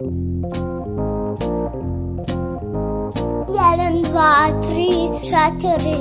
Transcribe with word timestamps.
Jedan, 0.00 0.14
dva, 4.02 4.46
tri, 4.62 5.10
četiri. 5.26 5.98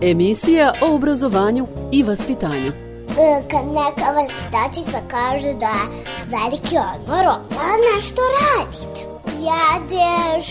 Emisija 0.00 0.72
o 0.80 0.94
obrazovanju 0.94 1.66
i 1.92 2.02
vaspitanju. 2.02 2.72
E, 3.18 3.42
Kad 3.50 3.66
neka 3.66 4.10
vaspitačica 4.12 4.98
kaže 5.10 5.54
da 5.54 5.66
je 5.66 5.88
veliki 6.26 6.76
odmor, 6.94 7.26
onda 7.26 7.76
nešto 7.96 8.22
radite. 8.40 9.00
Jedeš, 9.26 10.46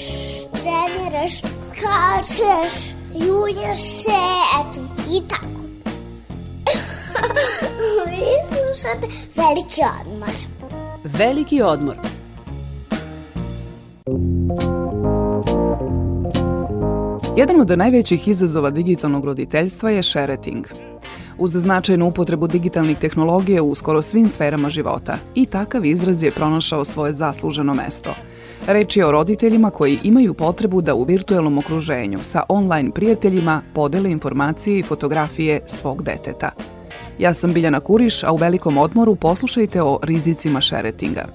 treniraš, 0.51 1.41
skačeš, 1.67 2.73
julješ 3.13 3.79
se, 3.79 4.21
eto, 4.59 4.81
i 5.11 5.21
tako. 5.27 5.54
Vi 8.09 8.25
slušate 8.47 9.07
veliki 9.35 9.81
odmor. 10.01 10.29
Veliki 11.03 11.61
odmor. 11.61 11.95
Jedan 17.37 17.61
od 17.61 17.77
najvećih 17.77 18.27
izazova 18.27 18.69
digitalnog 18.69 19.25
roditeljstva 19.25 19.89
je 19.89 20.03
shareting. 20.03 20.65
Uz 21.37 21.51
značajnu 21.51 22.07
upotrebu 22.07 22.47
digitalnih 22.47 22.97
tehnologija 22.97 23.63
u 23.63 23.75
skoro 23.75 24.01
svim 24.01 24.29
sferama 24.29 24.69
života 24.69 25.17
i 25.35 25.45
takav 25.45 25.85
izraz 25.85 26.23
je 26.23 26.31
pronašao 26.31 26.85
svoje 26.85 27.13
zasluženo 27.13 27.73
mesto. 27.73 28.15
Reč 28.67 28.97
je 28.97 29.05
o 29.05 29.11
roditeljima 29.11 29.69
koji 29.69 29.99
imaju 30.03 30.33
potrebu 30.33 30.81
da 30.81 30.95
u 30.95 31.03
virtuelnom 31.03 31.57
okruženju 31.57 32.19
sa 32.23 32.43
online 32.49 32.91
prijateljima 32.91 33.61
podele 33.73 34.11
informacije 34.11 34.79
i 34.79 34.83
fotografije 34.83 35.61
svog 35.67 36.03
deteta. 36.03 36.74
Ja 37.19 37.33
sam 37.33 37.53
Biljana 37.53 37.79
Kuriš, 37.79 38.23
a 38.23 38.31
u 38.31 38.37
velikom 38.37 38.77
odmoru 38.77 39.15
poslušajte 39.15 39.81
o 39.81 39.99
rizicima 40.03 40.61
šeretinga. 40.61 41.25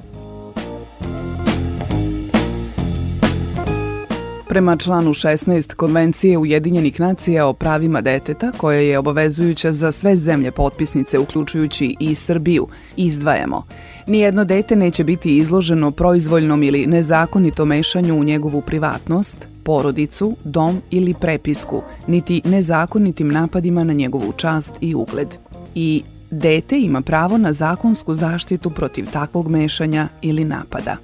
Prema 4.49 4.77
članu 4.77 5.11
16 5.11 5.75
Konvencije 5.75 6.39
Ujedinjenih 6.39 7.01
nacija 7.01 7.47
o 7.47 7.53
pravima 7.53 8.01
deteta, 8.01 8.53
koja 8.57 8.79
je 8.81 8.99
obavezujuća 8.99 9.73
za 9.73 9.93
sve 9.93 10.17
zemlje 10.17 10.51
potpisnice, 10.51 11.19
uključujući 11.19 11.97
i 12.01 12.15
Srbiju, 12.15 12.67
izdvajamo. 12.97 13.67
Nijedno 14.07 14.45
dete 14.45 14.77
neće 14.77 15.05
biti 15.05 15.37
izloženo 15.37 15.91
proizvoljnom 15.91 16.63
ili 16.63 16.87
nezakonitom 16.87 17.69
mešanju 17.69 18.21
u 18.21 18.25
njegovu 18.25 18.61
privatnost, 18.61 19.49
porodicu, 19.65 20.37
dom 20.45 20.83
ili 20.91 21.15
prepisku, 21.15 21.83
niti 22.07 22.43
nezakonitim 22.45 23.29
napadima 23.29 23.85
na 23.85 23.93
njegovu 23.93 24.33
čast 24.37 24.75
i 24.81 24.95
ugled. 24.95 25.50
I 25.75 26.03
dete 26.31 26.81
ima 26.81 27.01
pravo 27.01 27.39
na 27.39 27.53
zakonsku 27.53 28.15
zaštitu 28.15 28.71
protiv 28.71 29.07
takvog 29.13 29.49
mešanja 29.49 30.09
ili 30.23 30.45
napada. 30.45 30.97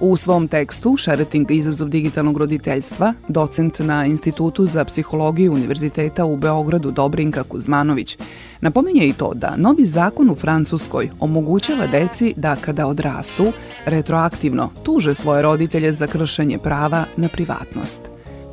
U 0.00 0.16
svom 0.16 0.48
tekstu 0.48 0.96
Šereting 0.96 1.50
izazov 1.50 1.88
digitalnog 1.88 2.36
roditeljstva, 2.36 3.12
docent 3.28 3.78
na 3.78 4.06
Institutu 4.06 4.66
za 4.66 4.84
psihologiju 4.84 5.52
Univerziteta 5.52 6.24
u 6.24 6.36
Beogradu 6.36 6.90
Dobrinka 6.90 7.42
Kuzmanović, 7.42 8.18
napominje 8.60 9.06
i 9.06 9.12
to 9.12 9.34
da 9.34 9.56
novi 9.56 9.86
zakon 9.86 10.30
u 10.30 10.34
Francuskoj 10.34 11.10
omogućava 11.20 11.86
deci 11.86 12.34
da 12.36 12.56
kada 12.56 12.86
odrastu, 12.86 13.52
retroaktivno 13.86 14.70
tuže 14.82 15.14
svoje 15.14 15.42
roditelje 15.42 15.92
za 15.92 16.06
kršenje 16.06 16.58
prava 16.58 17.04
na 17.16 17.28
privatnost. 17.28 18.02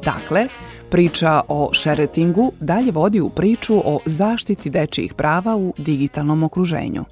Dakle, 0.03 0.47
priča 0.91 1.33
o 1.59 1.61
šeretingu 1.73 2.45
dalje 2.71 2.91
vodi 2.99 3.19
u 3.21 3.29
priču 3.39 3.75
o 3.93 3.95
zaštiti 4.05 4.69
dečijih 4.69 5.11
prava 5.21 5.53
u 5.65 5.67
digitalnom 5.87 6.43
okruženju. 6.43 7.03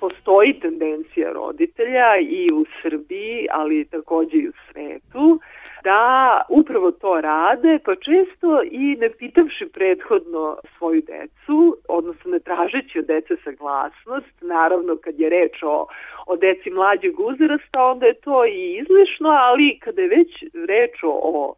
Postoji 0.00 0.60
tendencija 0.60 1.28
roditelja 1.32 2.10
i 2.38 2.52
u 2.60 2.64
Srbiji, 2.82 3.46
ali 3.52 3.84
takođe 3.84 4.36
i 4.36 4.48
u 4.48 4.52
svetu, 4.66 5.40
da 5.88 6.42
upravo 6.48 6.90
to 6.90 7.20
rade, 7.20 7.78
pa 7.84 7.94
često 7.94 8.62
i 8.70 8.96
ne 9.02 9.10
pitavši 9.10 9.66
prethodno 9.74 10.56
svoju 10.78 11.02
decu, 11.12 11.76
odnosno 11.88 12.30
ne 12.30 12.38
tražeći 12.38 12.98
od 12.98 13.06
dece 13.06 13.34
saglasnost, 13.44 14.34
naravno 14.40 14.96
kad 15.04 15.14
je 15.20 15.28
reč 15.30 15.62
o, 15.62 15.86
o 16.26 16.36
deci 16.36 16.70
mlađeg 16.70 17.20
uzrasta, 17.20 17.84
onda 17.92 18.06
je 18.06 18.14
to 18.14 18.44
i 18.44 18.78
izlišno, 18.80 19.28
ali 19.28 19.78
kada 19.84 20.02
je 20.02 20.08
već 20.08 20.30
reč 20.68 21.02
o, 21.02 21.14
o 21.22 21.54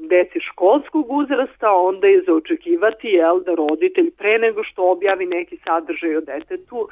deci 0.00 0.38
školskog 0.40 1.06
uzrasta, 1.10 1.68
onda 1.70 2.06
je 2.06 2.22
za 2.26 2.32
očekivati 2.34 3.06
jel, 3.06 3.40
da 3.46 3.54
roditelj 3.54 4.10
pre 4.10 4.38
nego 4.38 4.64
što 4.64 4.90
objavi 4.92 5.26
neki 5.26 5.58
sadržaj 5.64 6.16
o 6.16 6.20
detetu, 6.20 6.88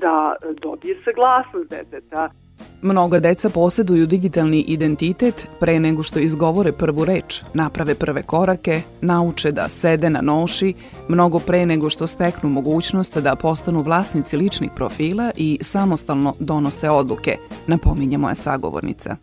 da 0.00 0.34
dobije 0.62 0.96
saglasnost 1.04 1.70
deteta. 1.70 2.30
Mnoga 2.82 3.18
deca 3.20 3.50
poseduju 3.50 4.06
digitalni 4.06 4.64
identitet 4.68 5.48
pre 5.60 5.80
nego 5.80 6.02
što 6.02 6.18
izgovore 6.18 6.72
prvu 6.72 7.04
reč, 7.04 7.42
naprave 7.54 7.94
prve 7.94 8.22
korake, 8.22 8.80
nauče 9.00 9.50
da 9.50 9.68
sede 9.68 10.10
na 10.10 10.20
noši, 10.20 10.74
mnogo 11.08 11.38
pre 11.46 11.66
nego 11.66 11.88
što 11.88 12.06
steknu 12.06 12.50
mogućnost 12.50 13.18
da 13.18 13.36
postanu 13.36 13.82
vlasnici 13.82 14.36
ličnih 14.36 14.70
profila 14.76 15.30
i 15.36 15.58
samostalno 15.62 16.34
donose 16.40 16.90
odluke, 16.90 17.36
napominje 17.66 18.18
moja 18.18 18.34
sagovornica 18.34 19.16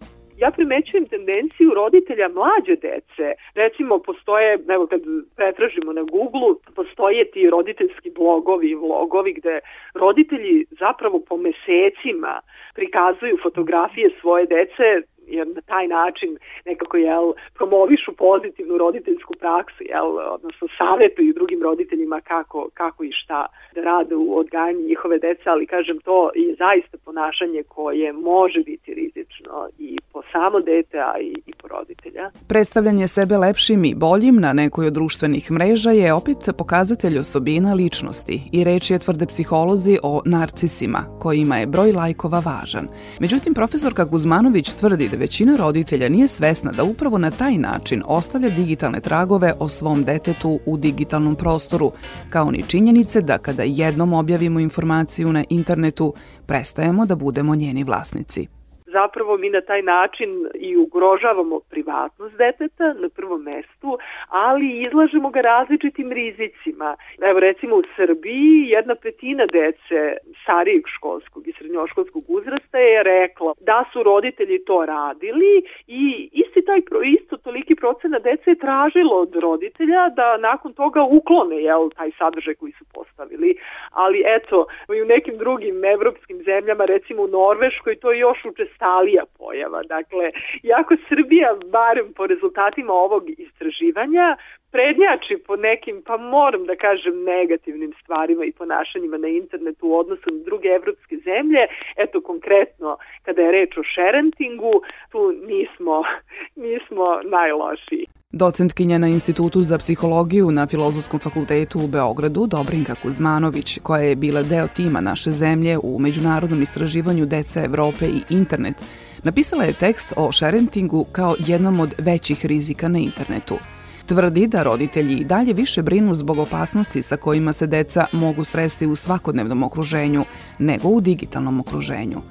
ja 0.44 0.52
primećujem 0.52 1.06
tendenciju 1.06 1.74
roditelja 1.74 2.28
mlađe 2.30 2.76
dece. 2.90 3.28
Recimo, 3.56 4.00
postoje, 4.00 4.60
evo 4.70 4.88
kad 4.88 5.02
pretražimo 5.36 5.94
na 5.94 6.04
Google, 6.04 6.54
postoje 6.76 7.32
ti 7.32 7.50
roditeljski 7.50 8.10
blogovi 8.10 8.68
i 8.70 8.76
vlogovi 8.76 9.34
gde 9.34 9.60
roditelji 9.94 10.66
zapravo 10.80 11.20
po 11.30 11.38
mesecima 11.38 12.34
prikazuju 12.76 13.38
fotografije 13.44 14.10
svoje 14.22 14.46
dece 14.46 14.88
jer 15.28 15.48
na 15.48 15.62
taj 15.62 15.88
način 15.88 16.38
nekako 16.66 16.98
jel, 16.98 17.34
promovišu 17.54 18.12
pozitivnu 18.18 18.78
roditeljsku 18.78 19.34
praksu, 19.40 19.84
jel, 19.84 20.08
odnosno 20.34 20.68
savjetuju 20.78 21.34
drugim 21.34 21.64
roditeljima 21.64 22.22
kako, 22.22 22.70
kako 22.74 23.04
i 23.04 23.12
šta 23.12 23.46
da 23.76 23.82
rade 23.82 24.16
u 24.16 24.38
odgajanju 24.38 24.88
njihove 24.88 25.20
dece, 25.20 25.44
ali 25.46 25.68
kažem 25.68 26.00
to 26.00 26.32
je 26.36 26.56
zaista 26.56 26.98
ponašanje 27.06 27.64
koje 27.64 28.14
može 28.14 28.60
biti 28.60 28.94
rizično 28.94 29.70
i 29.80 29.98
po 30.14 30.22
samo 30.32 30.60
dete, 30.60 31.00
a 31.00 31.20
i, 31.20 31.34
i 31.46 31.54
po 31.62 31.68
roditelja. 31.68 32.32
Predstavljanje 32.48 33.08
sebe 33.08 33.38
lepšim 33.38 33.86
i 33.86 33.96
boljim 33.96 34.36
na 34.36 34.54
nekoj 34.54 34.88
od 34.88 34.94
društvenih 34.94 35.52
mreža 35.52 35.92
je 35.92 36.14
opet 36.14 36.38
pokazatelj 36.58 37.20
osobina 37.20 37.74
ličnosti 37.74 38.42
i 38.52 38.64
reč 38.64 38.92
je 38.92 39.00
tvrde 39.00 39.26
psiholozi 39.26 39.98
o 40.04 40.22
narcisima, 40.26 41.00
kojima 41.20 41.58
je 41.58 41.68
broj 41.68 41.92
lajkova 41.92 42.42
važan. 42.46 42.88
Međutim, 43.20 43.54
profesorka 43.54 44.06
Guzmanović 44.06 44.74
tvrdi 44.74 45.10
da 45.10 45.18
većina 45.22 45.56
roditelja 45.58 46.10
nije 46.10 46.28
svesna 46.28 46.72
da 46.72 46.84
upravo 46.84 47.18
na 47.18 47.32
taj 47.32 47.58
način 47.58 48.04
ostavlja 48.06 48.50
digitalne 48.50 49.00
tragove 49.00 49.54
o 49.60 49.70
svom 49.70 50.04
detetu 50.04 50.60
u 50.66 50.78
digitalnom 50.78 51.36
prostoru, 51.36 51.92
kao 52.30 52.52
ni 52.52 52.64
činjenice 52.68 53.22
da 53.22 53.38
kada 53.38 53.64
jednom 53.64 54.14
objavimo 54.14 54.60
informaciju 54.60 55.34
na 55.34 55.44
internetu, 55.50 56.14
prestajemo 56.46 57.06
da 57.06 57.16
budemo 57.16 57.56
njeni 57.56 57.84
vlasnici 57.84 58.61
zapravo 58.92 59.38
mi 59.38 59.50
na 59.50 59.62
taj 59.62 59.82
način 59.82 60.30
i 60.54 60.78
ugrožavamo 60.78 61.60
privatnost 61.60 62.36
deteta 62.38 62.94
na 62.94 63.10
prvom 63.10 63.42
mestu, 63.42 63.98
ali 64.28 64.82
izlažemo 64.88 65.30
ga 65.30 65.42
različitim 65.42 66.12
rizicima. 66.12 66.96
Evo 67.22 67.40
recimo 67.40 67.76
u 67.76 67.84
Srbiji 67.96 68.66
jedna 68.68 68.96
petina 68.96 69.46
dece 69.46 70.18
starijeg 70.44 70.84
školskog 70.88 71.48
i 71.48 71.54
srednjoškolskog 71.58 72.24
uzrasta 72.28 72.78
je 72.78 73.04
rekla 73.04 73.54
da 73.60 73.86
su 73.94 74.04
roditelji 74.04 74.66
to 74.66 74.86
radili 74.86 75.64
i 75.88 76.30
isti 76.32 76.66
taj 76.66 76.82
isto 77.04 77.38
toliki 77.38 77.76
procena 77.76 78.20
dece 78.20 78.52
je 78.52 78.56
tražilo 78.56 79.16
od 79.16 79.36
roditelja 79.36 80.10
da 80.10 80.38
nakon 80.38 80.74
toga 80.74 81.04
uklone 81.04 81.56
jel, 81.56 81.90
taj 81.90 82.12
sadržaj 82.18 82.56
koji 82.56 82.72
su 82.72 82.86
postavili. 82.94 83.56
Ali 83.92 84.24
eto, 84.26 84.66
i 84.96 85.02
u 85.02 85.06
nekim 85.06 85.38
drugim 85.38 85.86
evropskim 85.86 86.44
zemljama, 86.44 86.86
recimo 86.86 87.24
u 87.24 87.28
Norveškoj, 87.28 87.96
to 87.96 88.12
je 88.12 88.20
još 88.20 88.46
učest 88.46 88.78
učestalija 88.82 89.24
pojava. 89.38 89.84
Dakle, 89.84 90.32
jako 90.64 90.96
Srbija, 91.10 91.56
barem 91.66 92.14
po 92.14 92.28
rezultatima 92.28 92.94
ovog 92.94 93.24
istraživanja, 93.38 94.38
prednjači 94.72 95.38
po 95.48 95.56
nekim, 95.56 96.02
pa 96.06 96.18
moram 96.18 96.66
da 96.66 96.76
kažem, 96.76 97.24
negativnim 97.24 97.94
stvarima 98.04 98.46
i 98.46 98.52
ponašanjima 98.52 99.18
na 99.18 99.28
internetu 99.28 99.88
u 99.88 99.98
odnosu 99.98 100.32
na 100.32 100.44
druge 100.44 100.68
evropske 100.68 101.18
zemlje. 101.18 101.68
Eto, 101.98 102.22
konkretno, 102.22 102.98
kada 103.26 103.42
je 103.42 103.52
reč 103.52 103.78
o 103.78 103.84
šerentingu, 103.84 104.82
tu 105.12 105.32
nismo, 105.32 106.04
nismo 106.66 107.22
najlošiji. 107.24 108.21
Docentkinja 108.34 108.98
na 108.98 109.08
Institutu 109.08 109.64
za 109.64 109.78
psihologiju 109.78 110.52
na 110.52 110.68
Filozofskom 110.68 111.20
fakultetu 111.20 111.80
u 111.80 111.88
Beogradu, 111.88 112.48
Dobrinka 112.48 112.96
Kuzmanović, 112.96 113.80
koja 113.84 114.02
je 114.02 114.16
bila 114.16 114.44
deo 114.44 114.68
tima 114.68 115.02
naše 115.02 115.32
zemlje 115.32 115.78
u 115.78 116.00
međunarodnom 116.00 116.62
istraživanju 116.62 117.26
Deca 117.26 117.64
Evrope 117.64 118.08
i 118.08 118.22
internet, 118.30 118.76
napisala 119.24 119.64
je 119.64 119.74
tekst 119.74 120.14
o 120.16 120.32
šerentingu 120.32 121.06
kao 121.12 121.36
jednom 121.40 121.80
od 121.80 121.94
većih 121.98 122.46
rizika 122.46 122.88
na 122.88 123.00
internetu. 123.00 123.58
Tvrdi 124.06 124.48
da 124.48 124.64
roditelji 124.64 125.18
i 125.18 125.26
dalje 125.26 125.54
više 125.54 125.82
brinu 125.82 126.14
zbog 126.14 126.40
opasnosti 126.40 127.02
sa 127.02 127.18
kojima 127.18 127.54
se 127.54 127.68
deca 127.68 128.06
mogu 128.12 128.44
sresti 128.44 128.88
u 128.88 128.96
svakodnevnom 128.96 129.64
okruženju 129.64 130.26
nego 130.60 130.88
u 130.88 131.02
digitalnom 131.02 131.60
okruženju. 131.60 132.22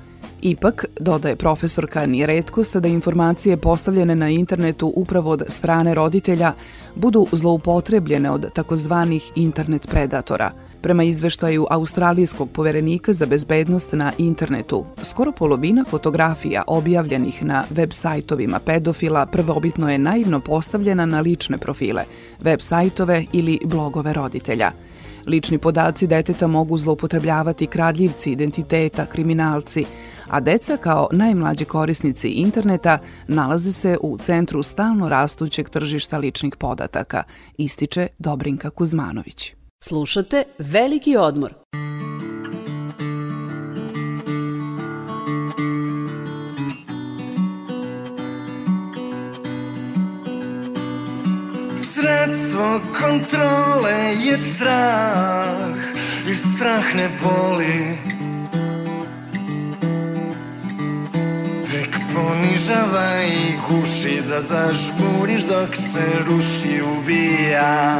Ipak, 0.42 0.84
dodaje 1.00 1.36
profesorka, 1.36 2.06
nije 2.06 2.26
redkost 2.26 2.76
da 2.76 2.88
informacije 2.88 3.56
postavljene 3.56 4.16
na 4.16 4.28
internetu 4.28 4.92
upravo 4.96 5.30
od 5.30 5.42
strane 5.48 5.94
roditelja 5.94 6.52
budu 6.94 7.26
zloupotrebljene 7.32 8.30
od 8.30 8.52
takozvanih 8.52 9.32
internet 9.34 9.86
predatora. 9.90 10.52
Prema 10.82 11.02
izveštaju 11.02 11.66
Australijskog 11.70 12.50
poverenika 12.50 13.12
za 13.12 13.26
bezbednost 13.26 13.92
na 13.92 14.12
internetu, 14.18 14.84
skoro 15.02 15.32
polovina 15.32 15.84
fotografija 15.84 16.62
objavljenih 16.66 17.44
na 17.44 17.64
web 17.70 17.92
sajtovima 17.92 18.58
pedofila 18.58 19.26
prvobitno 19.26 19.90
je 19.90 19.98
naivno 19.98 20.40
postavljena 20.40 21.06
na 21.06 21.20
lične 21.20 21.58
profile, 21.58 22.04
web 22.40 22.60
sajtove 22.60 23.24
ili 23.32 23.58
blogove 23.64 24.12
roditelja– 24.12 24.72
Lični 25.26 25.58
podaci 25.58 26.06
deteta 26.06 26.46
mogu 26.46 26.78
zloupotrebljavati 26.78 27.66
kradljivci 27.66 28.32
identiteta, 28.32 29.06
kriminalci, 29.06 29.84
a 30.30 30.40
deca 30.40 30.76
kao 30.76 31.08
najmlađi 31.12 31.64
korisnici 31.64 32.28
interneta 32.28 32.98
nalaze 33.28 33.72
se 33.72 33.98
u 34.02 34.18
centru 34.18 34.62
stalno 34.62 35.08
rastućeg 35.08 35.68
tržišta 35.68 36.18
ličnih 36.18 36.56
podataka, 36.56 37.22
ističe 37.58 38.06
Dobrinka 38.18 38.70
Kuzmanović. 38.70 39.54
Slušate 39.82 40.42
Veliki 40.58 41.16
odmor. 41.16 41.54
Sredstvo 51.76 52.80
kontrole 53.00 53.92
je 54.26 54.36
strah 54.36 55.76
Jer 56.26 56.36
strah 56.36 56.94
ne 56.94 57.08
boli 57.22 58.19
ponižava 62.60 63.22
i 63.22 63.56
guši 63.68 64.22
Da 64.28 64.40
zažmuriš 64.40 65.42
dok 65.42 65.76
se 65.76 66.04
ruši 66.26 66.82
ubija 66.82 67.98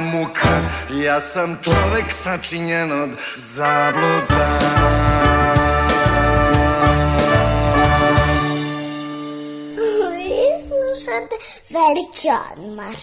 muka. 0.00 0.60
Ja 1.04 1.20
sam 1.20 1.58
čovek 1.62 2.12
sačinjen 2.12 2.92
od 3.02 3.10
zabluda. 3.36 4.48
Vi 10.16 10.38
slušate 10.68 11.36
Veliki 11.70 12.28
odmar 12.52 12.94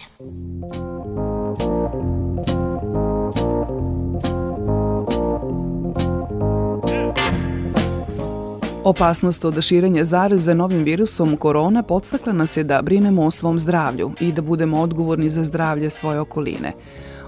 Opasnost 8.86 9.44
od 9.44 9.62
širenja 9.62 10.04
zaraze 10.04 10.54
novim 10.54 10.84
virusom 10.84 11.36
korona 11.36 11.82
podstakla 11.82 12.32
nas 12.32 12.56
je 12.56 12.64
da 12.64 12.82
brinemo 12.82 13.24
o 13.24 13.30
svom 13.30 13.60
zdravlju 13.60 14.12
i 14.20 14.32
da 14.32 14.42
budemo 14.42 14.80
odgovorni 14.80 15.30
za 15.30 15.44
zdravlje 15.44 15.90
svoje 15.90 16.20
okoline. 16.20 16.72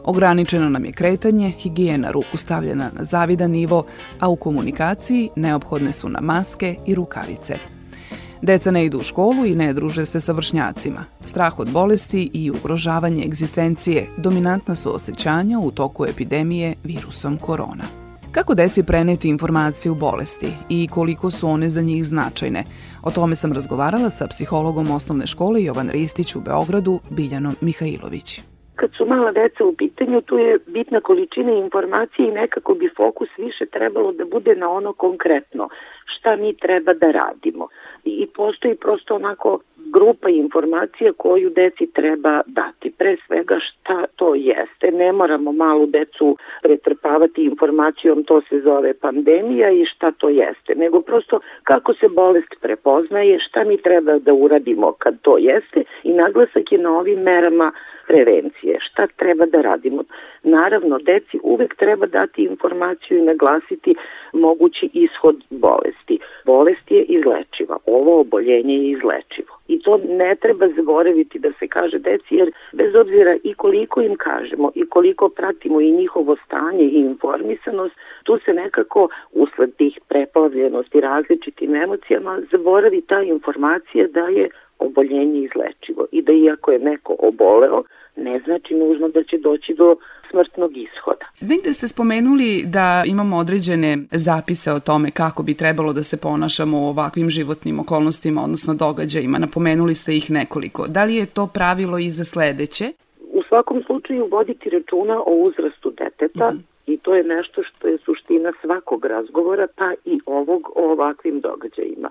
Ograničeno 0.05 0.69
nam 0.69 0.85
je 0.85 0.93
kretanje, 0.93 1.51
higijena 1.51 2.11
ruku 2.11 2.37
stavljena 2.37 2.91
na 2.95 3.05
zavidan 3.05 3.51
nivo, 3.51 3.85
a 4.21 4.29
u 4.29 4.37
komunikaciji 4.37 5.31
neophodne 5.37 5.93
su 5.93 6.09
na 6.09 6.21
maske 6.21 6.77
i 6.87 6.95
rukavice. 6.95 7.57
Deca 8.43 8.71
ne 8.71 8.85
idu 8.85 8.99
u 8.99 9.03
školu 9.03 9.47
i 9.47 9.55
ne 9.55 9.73
druže 9.73 10.07
se 10.07 10.21
sa 10.21 10.33
vršnjacima. 10.33 11.05
Strah 11.25 11.59
od 11.59 11.71
bolesti 11.71 12.31
i 12.33 12.51
ugrožavanje 12.51 13.25
egzistencije 13.25 14.07
dominantna 14.17 14.75
su 14.75 14.95
osjećanja 14.95 15.59
u 15.59 15.71
toku 15.71 16.07
epidemije 16.07 16.75
virusom 16.85 17.37
korona. 17.37 18.08
Kako 18.33 18.55
deci 18.55 18.83
preneti 18.87 19.29
informacije 19.29 19.93
u 19.93 19.95
bolesti 19.95 20.47
i 20.69 20.89
koliko 20.95 21.31
su 21.31 21.49
one 21.49 21.69
za 21.71 21.83
njih 21.83 22.05
značajne? 22.05 22.65
O 23.05 23.11
tome 23.11 23.35
sam 23.35 23.53
razgovarala 23.53 24.11
sa 24.11 24.27
psihologom 24.27 24.91
osnovne 24.91 25.27
škole 25.27 25.63
Jovan 25.63 25.89
Ristić 25.89 26.37
u 26.37 26.41
Beogradu, 26.41 27.01
Biljanom 27.11 27.55
Mihajlović. 27.61 28.41
Kad 28.75 28.91
su 28.97 29.07
mala 29.07 29.33
deca 29.33 29.65
u 29.65 29.75
pitanju, 29.79 30.21
tu 30.21 30.39
je 30.39 30.59
bitna 30.67 31.01
količina 31.01 31.53
informacije 31.53 32.29
i 32.29 32.33
nekako 32.43 32.75
bi 32.75 32.91
fokus 32.97 33.29
više 33.39 33.67
trebalo 33.67 34.13
da 34.13 34.25
bude 34.25 34.55
na 34.55 34.71
ono 34.71 34.93
konkretno, 34.93 35.69
šta 36.05 36.37
mi 36.37 36.57
treba 36.57 36.93
da 36.95 37.11
radimo. 37.11 37.69
I 38.05 38.27
postoji 38.27 38.75
prosto 38.77 39.15
onako 39.15 39.61
grupa 39.99 40.29
informacija 40.29 41.13
koju 41.17 41.51
deci 41.51 41.87
treba 41.87 42.41
dati. 42.47 42.91
Pre 42.99 43.17
svega 43.27 43.59
šta 43.67 44.05
to 44.17 44.35
jeste. 44.35 44.91
Ne 44.93 45.13
moramo 45.13 45.53
malu 45.53 45.87
decu 45.87 46.37
pretrpavati 46.63 47.45
informacijom 47.45 48.25
to 48.25 48.41
se 48.49 48.61
zove 48.61 48.95
pandemija 48.95 49.71
i 49.71 49.85
šta 49.85 50.11
to 50.11 50.29
jeste, 50.29 50.75
nego 50.75 51.01
prosto 51.01 51.41
kako 51.63 51.95
se 51.95 52.09
bolest 52.09 52.55
prepoznaje, 52.61 53.39
šta 53.49 53.65
mi 53.65 53.77
treba 53.77 54.19
da 54.19 54.33
uradimo 54.33 54.93
kad 54.93 55.21
to 55.23 55.39
jeste 55.39 55.83
i 56.03 56.13
naglasak 56.13 56.73
je 56.73 56.79
na 56.79 56.99
ovim 56.99 57.21
merama 57.21 57.73
prevencije. 58.09 58.79
Šta 58.81 59.07
treba 59.07 59.47
da 59.47 59.61
radimo? 59.61 60.03
Naravno, 60.43 60.99
deci 60.99 61.39
uvek 61.43 61.77
treba 61.77 62.07
dati 62.07 62.43
informaciju 62.43 63.19
i 63.19 63.23
naglasiti 63.23 63.95
mogući 64.33 64.91
ishod 64.93 65.37
bolesti. 65.51 66.19
Bolest 66.45 66.91
je 66.91 67.03
izlečiva. 67.03 67.77
Ovo 67.87 68.21
oboljenje 68.21 68.75
je 68.75 68.91
izlečivo. 68.91 69.58
I 69.69 69.79
to 69.83 70.01
ne 70.09 70.35
treba 70.35 70.69
zaboraviti 70.77 71.39
da 71.39 71.53
se 71.59 71.69
kaže 71.69 71.99
deci, 71.99 72.35
jer 72.35 72.51
bez 72.73 72.95
obzira 72.95 73.37
i 73.45 73.55
koliko 73.55 74.01
im 74.01 74.17
kažemo 74.17 74.73
i 74.75 74.87
koliko 74.87 75.29
pratimo 75.29 75.81
i 75.81 75.93
njihovo 75.93 76.37
stanje 76.47 76.85
i 76.85 77.01
informisanost, 77.01 77.95
tu 78.23 78.39
se 78.45 78.53
nekako 78.53 79.09
usled 79.33 79.75
tih 79.77 79.99
preplavljenosti 80.09 81.01
različitim 81.01 81.75
emocijama 81.75 82.41
zaboravi 82.53 83.01
ta 83.01 83.23
informacija 83.23 84.07
da 84.09 84.21
je 84.21 84.51
oboljenje 84.79 85.41
izlečivo 85.41 86.07
i 86.13 86.23
da 86.23 86.33
iako 86.33 86.71
je 86.71 86.79
neko 86.79 87.17
oboleo, 87.19 87.83
ne 88.17 88.41
znači 88.45 88.75
nužno 88.75 89.09
da 89.09 89.23
će 89.25 89.39
doći 89.39 89.75
do 89.75 89.97
smrtnog 90.31 90.77
ishoda. 90.77 91.27
Negde 91.41 91.73
ste 91.73 91.89
spomenuli 91.89 92.65
da 92.67 93.03
imamo 93.07 93.37
određene 93.37 93.99
zapise 94.11 94.73
o 94.73 94.81
tome 94.81 95.11
kako 95.11 95.43
bi 95.43 95.55
trebalo 95.55 95.93
da 95.93 96.03
se 96.03 96.17
ponašamo 96.17 96.81
u 96.81 96.89
ovakvim 96.89 97.31
životnim 97.31 97.81
okolnostima, 97.81 98.43
odnosno 98.43 98.75
događajima. 98.75 99.39
Napomenuli 99.39 99.95
ste 99.95 100.17
ih 100.17 100.31
nekoliko. 100.31 100.87
Da 100.87 101.05
li 101.05 101.15
je 101.15 101.27
to 101.27 101.47
pravilo 101.55 101.99
i 101.99 102.11
za 102.11 102.25
sledeće? 102.25 102.85
U 103.33 103.43
svakom 103.49 103.83
slučaju 103.87 104.29
voditi 104.31 104.71
računa 104.71 105.21
o 105.27 105.33
uzrastu 105.47 105.91
deteta, 105.91 106.51
mm 106.51 106.57
-hmm. 106.57 106.79
I 106.89 106.97
to 106.97 107.15
je 107.15 107.25
nešto 107.25 107.63
što 107.63 107.89
je 107.89 107.99
suština 107.99 108.53
svakog 108.61 109.05
razgovora, 109.05 109.67
pa 109.77 109.93
i 110.05 110.21
ovog 110.27 110.71
o 110.75 110.93
ovakvim 110.93 111.41
događajima 111.41 112.11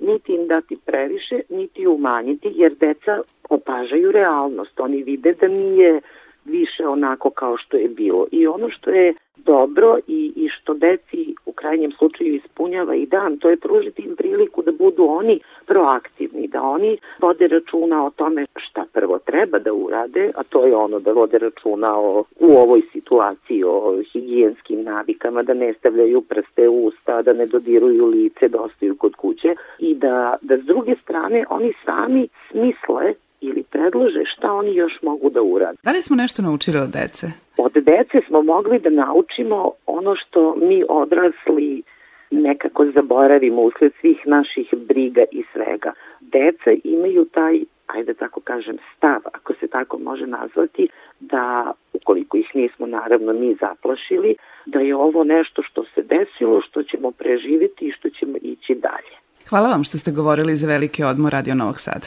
niti 0.00 0.32
im 0.34 0.46
dati 0.46 0.76
previše, 0.86 1.40
niti 1.48 1.86
umanjiti, 1.86 2.52
jer 2.54 2.74
deca 2.74 3.20
opažaju 3.48 4.12
realnost. 4.12 4.80
Oni 4.80 5.02
vide 5.02 5.32
da 5.32 5.48
nije 5.48 6.00
više 6.44 6.86
onako 6.86 7.30
kao 7.30 7.56
što 7.56 7.76
je 7.76 7.88
bilo. 7.88 8.26
I 8.32 8.46
ono 8.46 8.70
što 8.70 8.90
je 8.90 9.14
dobro 9.36 9.98
i, 10.06 10.32
i 10.36 10.48
što 10.48 10.74
deci 10.74 11.34
krajnjem 11.60 11.92
slučaju 11.98 12.34
ispunjava 12.34 12.94
i 12.94 13.06
dan, 13.06 13.38
to 13.38 13.50
je 13.50 13.56
pružiti 13.56 14.02
im 14.02 14.16
priliku 14.16 14.62
da 14.62 14.72
budu 14.72 15.04
oni 15.04 15.40
proaktivni, 15.66 16.48
da 16.48 16.62
oni 16.62 16.98
vode 17.18 17.48
računa 17.48 18.06
o 18.06 18.10
tome 18.10 18.46
šta 18.56 18.84
prvo 18.92 19.18
treba 19.18 19.58
da 19.58 19.72
urade, 19.72 20.30
a 20.36 20.42
to 20.42 20.66
je 20.66 20.76
ono 20.76 20.98
da 20.98 21.12
vode 21.12 21.38
računa 21.38 21.98
o, 21.98 22.24
u 22.40 22.56
ovoj 22.56 22.82
situaciji 22.82 23.64
o 23.64 24.02
higijenskim 24.12 24.82
navikama, 24.82 25.42
da 25.42 25.54
ne 25.54 25.72
stavljaju 25.72 26.20
prste 26.20 26.68
u 26.68 26.86
usta, 26.86 27.22
da 27.22 27.32
ne 27.32 27.46
dodiruju 27.46 28.06
lice, 28.06 28.48
da 28.48 28.60
ostaju 28.60 28.96
kod 28.96 29.14
kuće 29.14 29.54
i 29.78 29.94
da, 29.94 30.36
da 30.42 30.58
s 30.58 30.64
druge 30.64 30.94
strane 31.02 31.44
oni 31.50 31.72
sami 31.84 32.28
smisle 32.50 33.14
ili 33.40 33.62
predlože 33.62 34.22
šta 34.24 34.52
oni 34.52 34.74
još 34.74 34.92
mogu 35.02 35.30
da 35.30 35.42
urade. 35.42 35.78
Da 35.82 35.92
li 35.92 36.02
smo 36.02 36.16
nešto 36.16 36.42
naučili 36.42 36.78
od 36.78 36.90
dece? 36.90 37.47
Dece 37.80 38.20
smo 38.26 38.42
mogli 38.42 38.78
da 38.78 38.90
naučimo 38.90 39.70
ono 39.86 40.16
što 40.16 40.54
mi 40.56 40.84
odrasli 40.88 41.82
nekako 42.30 42.86
zaboravimo 42.94 43.62
usled 43.62 43.92
svih 44.00 44.18
naših 44.26 44.74
briga 44.88 45.22
i 45.32 45.42
svega. 45.52 45.92
Deca 46.20 46.70
imaju 46.84 47.24
taj, 47.24 47.60
ajde 47.86 48.14
tako 48.14 48.40
kažem, 48.40 48.76
stav, 48.96 49.20
ako 49.24 49.52
se 49.60 49.66
tako 49.68 49.98
može 49.98 50.26
nazvati, 50.26 50.88
da 51.20 51.72
ukoliko 51.92 52.36
ih 52.36 52.50
nismo 52.54 52.86
naravno 52.86 53.32
mi 53.32 53.56
zaplašili, 53.60 54.36
da 54.66 54.78
je 54.78 54.96
ovo 54.96 55.24
nešto 55.24 55.62
što 55.62 55.84
se 55.94 56.02
desilo, 56.02 56.60
što 56.60 56.82
ćemo 56.82 57.10
preživiti 57.10 57.84
i 57.84 57.92
što 57.92 58.10
ćemo 58.10 58.36
ići 58.42 58.74
dalje. 58.74 59.14
Hvala 59.48 59.68
vam 59.68 59.84
što 59.84 59.98
ste 59.98 60.10
govorili 60.10 60.56
za 60.56 60.68
veliki 60.68 61.04
odmor 61.04 61.32
Radio 61.32 61.54
Novog 61.54 61.80
Sada. 61.80 62.06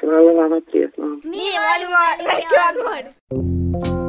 Hvala 0.00 0.32
vama, 0.32 0.60
prijetno. 0.70 1.04
Mi 1.04 1.46
volimo 1.66 2.00
veliki 2.18 2.56
odmor. 2.68 4.05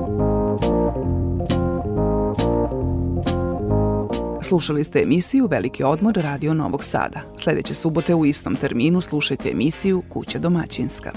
Slušali 4.42 4.84
ste 4.84 5.00
emisiju 5.00 5.48
Veliki 5.48 5.84
odmor 5.84 6.16
Radio 6.16 6.54
Novog 6.54 6.84
Sada. 6.84 7.20
Sledeće 7.44 7.74
subote 7.74 8.16
u 8.16 8.26
istom 8.26 8.56
terminu 8.56 9.02
slušajte 9.02 9.50
emisiju 9.50 10.04
Kuća 10.10 10.40
domaćinska. 10.40 11.12